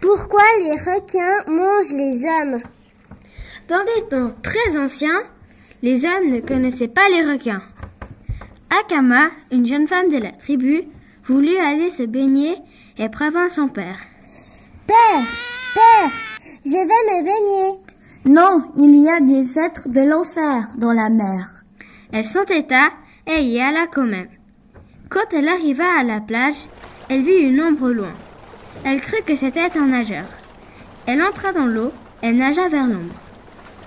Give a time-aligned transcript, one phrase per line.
[0.00, 2.58] Pourquoi les requins mangent les hommes
[3.68, 5.22] Dans des temps très anciens,
[5.82, 7.62] les hommes ne connaissaient pas les requins.
[8.70, 10.84] Akama, une jeune femme de la tribu,
[11.26, 12.56] voulut aller se baigner
[12.98, 13.98] et prévint son père.
[14.86, 15.26] Père,
[15.74, 16.10] père,
[16.64, 17.80] je vais me baigner.
[18.26, 21.48] Non, il y a des êtres de l'enfer dans la mer.
[22.12, 22.90] Elle s'entêta
[23.26, 24.28] et y alla quand même.
[25.08, 26.68] Quand elle arriva à la plage,
[27.08, 28.12] elle vit une ombre au loin.
[28.84, 30.24] Elle crut que c'était un nageur.
[31.06, 31.92] Elle entra dans l'eau
[32.22, 33.14] et nagea vers l'ombre.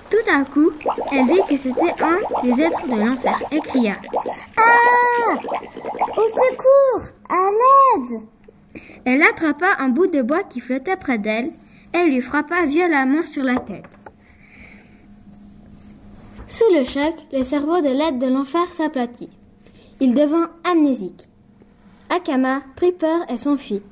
[0.09, 0.71] Tout à coup,
[1.11, 3.95] elle vit que c'était un des êtres de l'enfer et cria
[4.57, 5.35] Ah
[6.17, 8.21] Au secours À l'aide
[9.05, 11.51] Elle attrapa un bout de bois qui flottait près d'elle
[11.93, 13.85] et lui frappa violemment sur la tête.
[16.47, 19.29] Sous le choc, le cerveau de l'aide de l'enfer s'aplatit.
[19.99, 21.29] Il devint amnésique.
[22.09, 23.83] Akama prit peur et s'enfuit.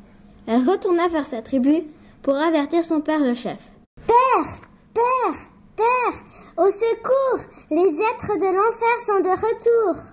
[0.48, 1.76] Elle retourna vers sa tribu
[2.24, 3.60] pour avertir son père le chef.
[4.08, 4.48] Père
[4.94, 5.36] Père
[5.76, 10.04] Père Au secours Les êtres de l'enfer sont de retour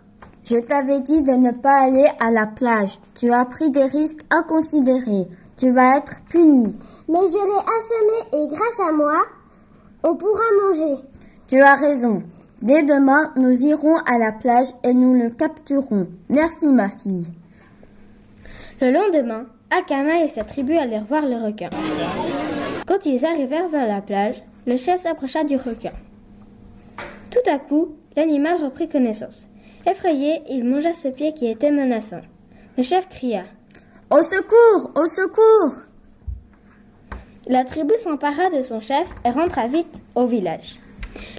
[0.42, 2.98] Je t'avais dit de ne pas aller à la plage.
[3.14, 5.28] Tu as pris des risques inconsidérés.
[5.56, 6.76] Tu vas être puni.
[7.08, 9.24] Mais je l'ai assommé et grâce à moi,
[10.02, 11.00] on pourra manger.
[11.46, 12.24] Tu as raison.
[12.60, 16.08] Dès demain, nous irons à la plage et nous le capturerons.
[16.28, 17.26] Merci, ma fille.
[18.80, 19.46] Le lendemain,
[19.76, 21.70] Akama et sa tribu allèrent voir le requin.
[22.86, 25.92] Quand ils arrivèrent vers la plage, le chef s'approcha du requin.
[27.30, 29.48] Tout à coup, l'animal reprit connaissance.
[29.90, 32.20] Effrayé, il mangea ce pied qui était menaçant.
[32.76, 33.44] Le chef cria
[34.10, 35.74] Au secours Au secours
[37.48, 40.76] La tribu s'empara de son chef et rentra vite au village.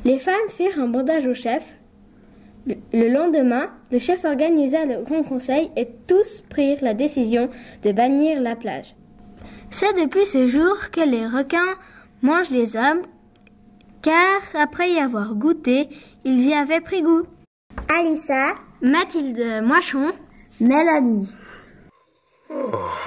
[0.03, 1.73] Les femmes firent un bandage au chef.
[2.67, 7.49] Le lendemain, le chef organisa le grand conseil et tous prirent la décision
[7.83, 8.95] de bannir la plage.
[9.69, 11.75] C'est depuis ce jour que les requins
[12.21, 13.01] mangent les hommes,
[14.01, 15.89] car après y avoir goûté,
[16.23, 17.23] ils y avaient pris goût.
[17.87, 20.11] Alissa, Mathilde Moichon,
[20.59, 21.31] Mélanie.
[22.49, 23.04] Oh.